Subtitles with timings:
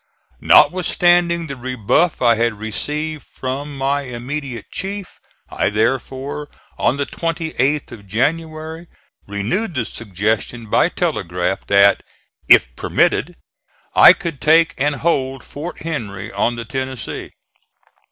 [0.39, 7.91] Notwithstanding the rebuff I had received from my immediate chief, I therefore, on the 28th
[7.91, 8.87] of January,
[9.27, 12.01] renewed the suggestion by telegraph that
[12.49, 13.35] "if permitted,
[13.95, 17.29] I could take and hold Fort Henry on the Tennessee."